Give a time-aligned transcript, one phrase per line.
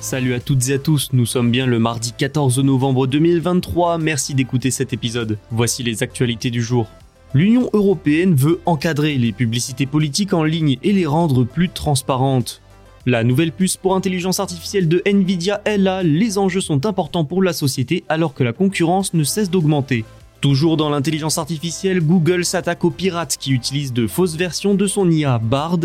[0.00, 4.32] Salut à toutes et à tous, nous sommes bien le mardi 14 novembre 2023, merci
[4.32, 5.38] d'écouter cet épisode.
[5.50, 6.86] Voici les actualités du jour.
[7.34, 12.62] L'Union européenne veut encadrer les publicités politiques en ligne et les rendre plus transparentes.
[13.06, 17.42] La nouvelle puce pour intelligence artificielle de Nvidia est là, les enjeux sont importants pour
[17.42, 20.04] la société alors que la concurrence ne cesse d'augmenter.
[20.40, 25.10] Toujours dans l'intelligence artificielle, Google s'attaque aux pirates qui utilisent de fausses versions de son
[25.10, 25.80] IA Bard.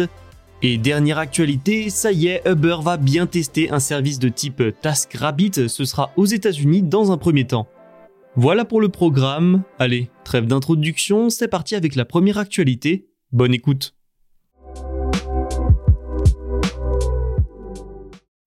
[0.65, 5.67] Et dernière actualité, ça y est, Uber va bien tester un service de type TaskRabbit,
[5.67, 7.67] ce sera aux États-Unis dans un premier temps.
[8.37, 9.63] Voilà pour le programme.
[9.77, 13.09] Allez, trêve d'introduction, c'est parti avec la première actualité.
[13.33, 13.93] Bonne écoute.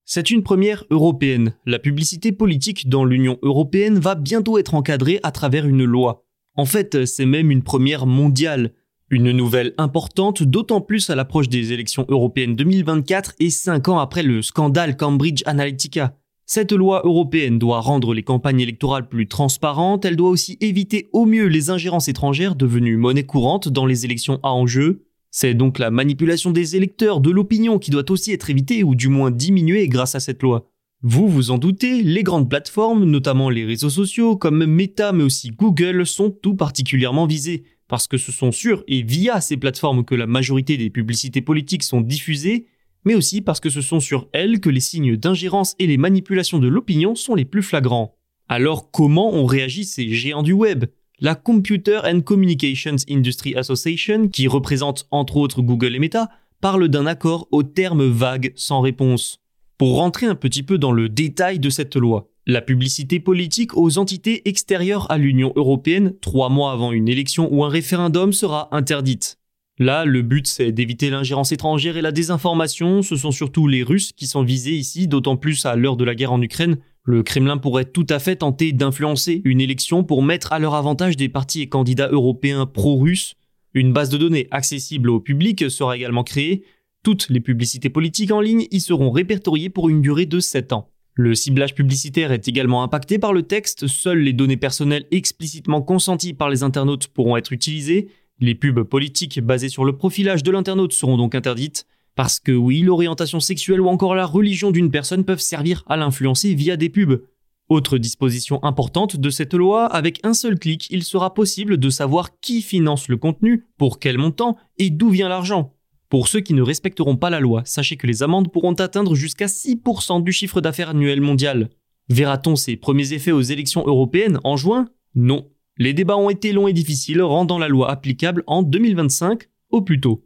[0.06, 1.53] C'est une première européenne.
[1.67, 6.25] La publicité politique dans l'Union européenne va bientôt être encadrée à travers une loi.
[6.55, 8.73] En fait, c'est même une première mondiale.
[9.09, 14.25] Une nouvelle importante, d'autant plus à l'approche des élections européennes 2024 et 5 ans après
[14.25, 16.17] le scandale Cambridge Analytica.
[16.45, 21.25] Cette loi européenne doit rendre les campagnes électorales plus transparentes, elle doit aussi éviter au
[21.25, 25.05] mieux les ingérences étrangères devenues monnaie courante dans les élections à enjeu.
[25.30, 29.07] C'est donc la manipulation des électeurs, de l'opinion qui doit aussi être évitée ou du
[29.07, 30.69] moins diminuée grâce à cette loi.
[31.03, 35.51] Vous vous en doutez, les grandes plateformes, notamment les réseaux sociaux comme Meta mais aussi
[35.51, 40.14] Google, sont tout particulièrement visées, parce que ce sont sur et via ces plateformes que
[40.14, 42.67] la majorité des publicités politiques sont diffusées,
[43.05, 46.58] mais aussi parce que ce sont sur elles que les signes d'ingérence et les manipulations
[46.58, 48.17] de l'opinion sont les plus flagrants.
[48.48, 50.86] Alors comment ont réagi ces géants du web?
[51.19, 56.29] La Computer and Communications Industry Association, qui représente entre autres Google et Meta,
[56.61, 59.41] parle d'un accord aux termes vagues sans réponse.
[59.79, 63.98] Pour rentrer un petit peu dans le détail de cette loi, la publicité politique aux
[63.98, 69.39] entités extérieures à l'Union européenne, trois mois avant une élection ou un référendum, sera interdite.
[69.79, 73.02] Là, le but, c'est d'éviter l'ingérence étrangère et la désinformation.
[73.02, 76.14] Ce sont surtout les Russes qui sont visés ici, d'autant plus à l'heure de la
[76.14, 76.79] guerre en Ukraine.
[77.02, 81.17] Le Kremlin pourrait tout à fait tenter d'influencer une élection pour mettre à leur avantage
[81.17, 83.35] des partis et candidats européens pro-russes.
[83.74, 86.64] Une base de données accessible au public sera également créée.
[87.02, 90.90] Toutes les publicités politiques en ligne y seront répertoriées pour une durée de 7 ans.
[91.19, 96.35] Le ciblage publicitaire est également impacté par le texte, seules les données personnelles explicitement consenties
[96.35, 100.93] par les internautes pourront être utilisées, les pubs politiques basées sur le profilage de l'internaute
[100.93, 105.41] seront donc interdites, parce que oui, l'orientation sexuelle ou encore la religion d'une personne peuvent
[105.41, 107.23] servir à l'influencer via des pubs.
[107.71, 112.39] Autre disposition importante de cette loi, avec un seul clic, il sera possible de savoir
[112.41, 115.76] qui finance le contenu, pour quel montant et d'où vient l'argent.
[116.08, 119.46] Pour ceux qui ne respecteront pas la loi, sachez que les amendes pourront atteindre jusqu'à
[119.46, 121.68] 6% du chiffre d'affaires annuel mondial.
[122.08, 124.89] Verra-t-on ses premiers effets aux élections européennes en juin?
[125.17, 125.50] Non.
[125.78, 130.00] Les débats ont été longs et difficiles, rendant la loi applicable en 2025 au plus
[130.00, 130.25] tôt.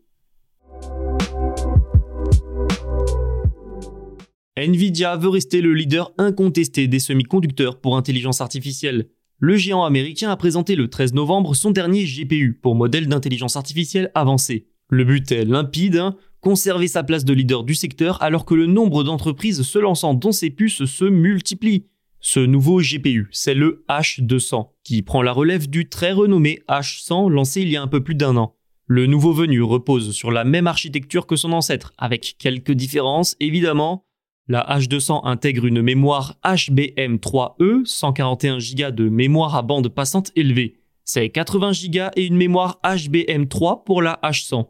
[4.58, 9.08] Nvidia veut rester le leader incontesté des semi-conducteurs pour intelligence artificielle.
[9.38, 14.10] Le géant américain a présenté le 13 novembre son dernier GPU pour modèle d'intelligence artificielle
[14.14, 14.66] avancée.
[14.90, 18.66] Le but est limpide, hein, conserver sa place de leader du secteur alors que le
[18.66, 21.86] nombre d'entreprises se lançant dans ces puces se multiplie.
[22.18, 27.62] Ce nouveau GPU, c'est le H200, qui prend la relève du très renommé H100 lancé
[27.62, 28.56] il y a un peu plus d'un an.
[28.86, 34.04] Le nouveau venu repose sur la même architecture que son ancêtre, avec quelques différences évidemment.
[34.48, 40.80] La H200 intègre une mémoire HBM3E, 141 Go de mémoire à bande passante élevée.
[41.04, 44.66] C'est 80 Go et une mémoire HBM3 pour la H100.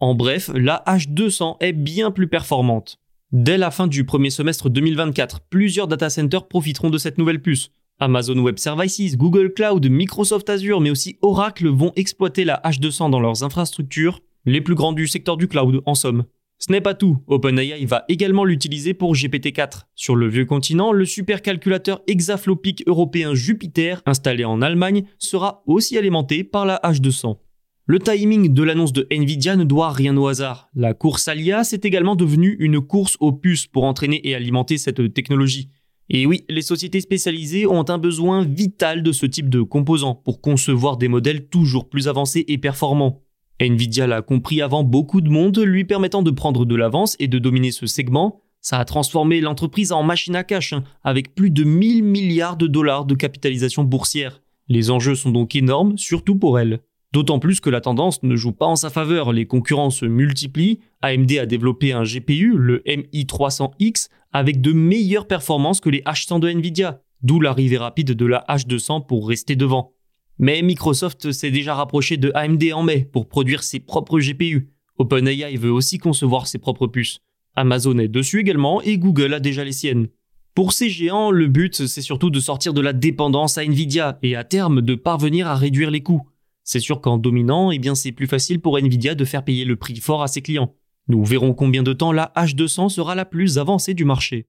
[0.00, 2.98] En bref, la H200 est bien plus performante.
[3.32, 7.70] Dès la fin du premier semestre 2024, plusieurs data centers profiteront de cette nouvelle puce.
[7.98, 13.20] Amazon Web Services, Google Cloud, Microsoft Azure, mais aussi Oracle vont exploiter la H200 dans
[13.20, 16.24] leurs infrastructures, les plus grandes du secteur du cloud en somme.
[16.58, 19.82] Ce n'est pas tout, OpenAI va également l'utiliser pour GPT-4.
[19.94, 26.42] Sur le vieux continent, le supercalculateur hexaflopique européen Jupiter, installé en Allemagne, sera aussi alimenté
[26.42, 27.36] par la H200.
[27.86, 30.68] Le timing de l'annonce de Nvidia ne doit rien au hasard.
[30.74, 34.78] La course à l'IA, c'est également devenu une course aux puces pour entraîner et alimenter
[34.78, 35.70] cette technologie.
[36.08, 40.40] Et oui, les sociétés spécialisées ont un besoin vital de ce type de composants pour
[40.40, 43.22] concevoir des modèles toujours plus avancés et performants.
[43.60, 47.38] Nvidia l'a compris avant beaucoup de monde, lui permettant de prendre de l'avance et de
[47.38, 48.40] dominer ce segment.
[48.60, 52.66] Ça a transformé l'entreprise en machine à cash, hein, avec plus de 1000 milliards de
[52.66, 54.42] dollars de capitalisation boursière.
[54.68, 56.80] Les enjeux sont donc énormes, surtout pour elle.
[57.12, 60.78] D'autant plus que la tendance ne joue pas en sa faveur, les concurrents se multiplient,
[61.02, 66.48] AMD a développé un GPU, le MI300X, avec de meilleures performances que les H100 de
[66.48, 69.92] Nvidia, d'où l'arrivée rapide de la H200 pour rester devant.
[70.38, 74.70] Mais Microsoft s'est déjà rapproché de AMD en mai pour produire ses propres GPU.
[74.98, 77.20] OpenAI veut aussi concevoir ses propres puces.
[77.56, 80.08] Amazon est dessus également et Google a déjà les siennes.
[80.54, 84.36] Pour ces géants, le but c'est surtout de sortir de la dépendance à Nvidia et
[84.36, 86.29] à terme de parvenir à réduire les coûts.
[86.72, 89.74] C'est sûr qu'en dominant, eh bien c'est plus facile pour Nvidia de faire payer le
[89.74, 90.76] prix fort à ses clients.
[91.08, 94.46] Nous verrons combien de temps la H200 sera la plus avancée du marché.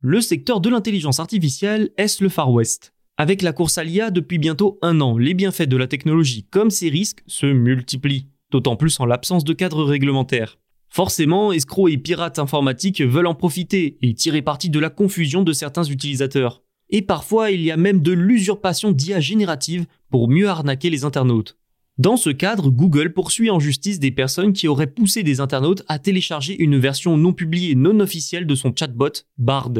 [0.00, 2.92] Le secteur de l'intelligence artificielle est le Far West.
[3.18, 6.70] Avec la course à l'IA depuis bientôt un an, les bienfaits de la technologie comme
[6.70, 10.58] ses risques se multiplient, d'autant plus en l'absence de cadre réglementaire.
[10.88, 15.52] Forcément, escrocs et pirates informatiques veulent en profiter et tirer parti de la confusion de
[15.52, 16.64] certains utilisateurs.
[16.90, 21.56] Et parfois, il y a même de l'usurpation d'IA générative pour mieux arnaquer les internautes.
[21.98, 25.98] Dans ce cadre, Google poursuit en justice des personnes qui auraient poussé des internautes à
[25.98, 29.72] télécharger une version non publiée non officielle de son chatbot, Bard.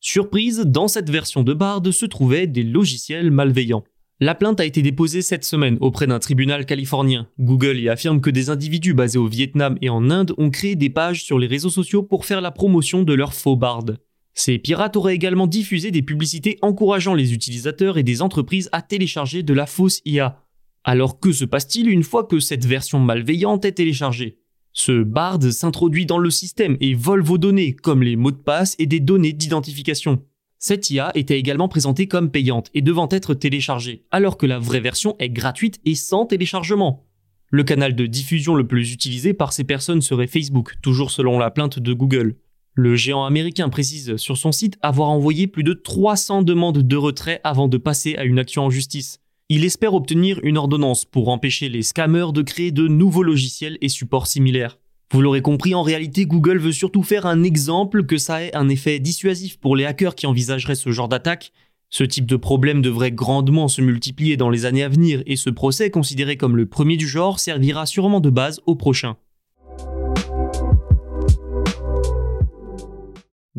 [0.00, 3.84] Surprise, dans cette version de Bard se trouvaient des logiciels malveillants.
[4.18, 7.28] La plainte a été déposée cette semaine auprès d'un tribunal californien.
[7.38, 10.90] Google y affirme que des individus basés au Vietnam et en Inde ont créé des
[10.90, 13.84] pages sur les réseaux sociaux pour faire la promotion de leur faux Bard.
[14.34, 19.42] Ces pirates auraient également diffusé des publicités encourageant les utilisateurs et des entreprises à télécharger
[19.42, 20.42] de la fausse IA.
[20.84, 24.38] Alors que se passe-t-il une fois que cette version malveillante est téléchargée?
[24.72, 28.76] Ce Bard s'introduit dans le système et vole vos données, comme les mots de passe
[28.78, 30.24] et des données d'identification.
[30.58, 34.80] Cette IA était également présentée comme payante et devant être téléchargée, alors que la vraie
[34.80, 37.06] version est gratuite et sans téléchargement.
[37.50, 41.50] Le canal de diffusion le plus utilisé par ces personnes serait Facebook, toujours selon la
[41.50, 42.36] plainte de Google.
[42.74, 47.40] Le géant américain précise sur son site avoir envoyé plus de 300 demandes de retrait
[47.42, 49.18] avant de passer à une action en justice.
[49.48, 53.88] Il espère obtenir une ordonnance pour empêcher les scammers de créer de nouveaux logiciels et
[53.88, 54.78] supports similaires.
[55.12, 58.68] Vous l'aurez compris, en réalité, Google veut surtout faire un exemple que ça ait un
[58.68, 61.50] effet dissuasif pour les hackers qui envisageraient ce genre d'attaque.
[61.88, 65.50] Ce type de problème devrait grandement se multiplier dans les années à venir et ce
[65.50, 69.16] procès, considéré comme le premier du genre, servira sûrement de base au prochain.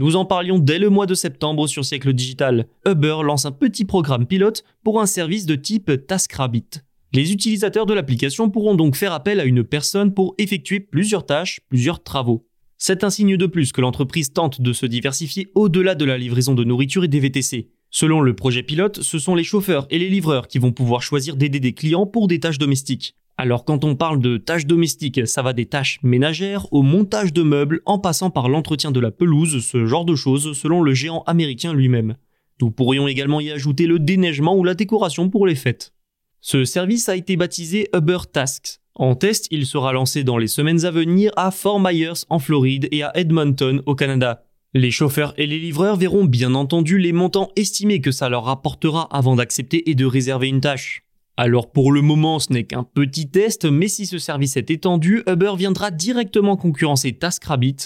[0.01, 2.65] Nous en parlions dès le mois de septembre sur Siècle Digital.
[2.87, 6.81] Uber lance un petit programme pilote pour un service de type TaskRabbit.
[7.13, 11.59] Les utilisateurs de l'application pourront donc faire appel à une personne pour effectuer plusieurs tâches,
[11.69, 12.47] plusieurs travaux.
[12.79, 16.55] C'est un signe de plus que l'entreprise tente de se diversifier au-delà de la livraison
[16.55, 17.69] de nourriture et des VTC.
[17.91, 21.35] Selon le projet pilote, ce sont les chauffeurs et les livreurs qui vont pouvoir choisir
[21.35, 23.15] d'aider des clients pour des tâches domestiques.
[23.41, 27.41] Alors quand on parle de tâches domestiques, ça va des tâches ménagères au montage de
[27.41, 31.23] meubles en passant par l'entretien de la pelouse, ce genre de choses selon le géant
[31.25, 32.17] américain lui-même.
[32.61, 35.91] Nous pourrions également y ajouter le déneigement ou la décoration pour les fêtes.
[36.39, 38.79] Ce service a été baptisé Uber Tasks.
[38.93, 42.89] En test, il sera lancé dans les semaines à venir à Fort Myers en Floride
[42.91, 44.43] et à Edmonton au Canada.
[44.75, 49.07] Les chauffeurs et les livreurs verront bien entendu les montants estimés que ça leur rapportera
[49.09, 51.03] avant d'accepter et de réserver une tâche.
[51.43, 55.23] Alors pour le moment, ce n'est qu'un petit test, mais si ce service est étendu,
[55.27, 57.77] Uber viendra directement concurrencer TaskRabbit.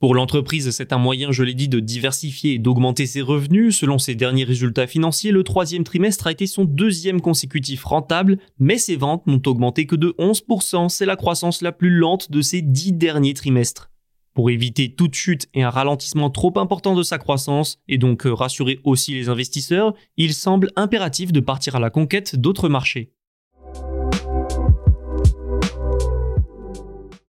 [0.00, 3.78] Pour l'entreprise, c'est un moyen, je l'ai dit, de diversifier et d'augmenter ses revenus.
[3.78, 8.78] Selon ses derniers résultats financiers, le troisième trimestre a été son deuxième consécutif rentable, mais
[8.78, 10.88] ses ventes n'ont augmenté que de 11%.
[10.88, 13.92] C'est la croissance la plus lente de ces dix derniers trimestres.
[14.34, 18.34] Pour éviter toute chute et un ralentissement trop important de sa croissance, et donc euh,
[18.34, 23.12] rassurer aussi les investisseurs, il semble impératif de partir à la conquête d'autres marchés.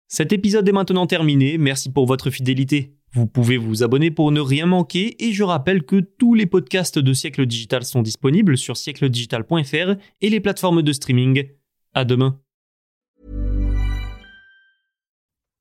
[0.08, 2.96] Cet épisode est maintenant terminé, merci pour votre fidélité.
[3.12, 7.00] Vous pouvez vous abonner pour ne rien manquer et je rappelle que tous les podcasts
[7.00, 11.50] de Siècle Digital sont disponibles sur siècledigital.fr et les plateformes de streaming.
[11.94, 12.40] À demain.